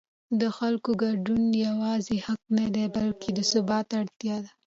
[0.41, 4.51] د خلکو ګډون یوازې حق نه دی بلکې د ثبات اړتیا ده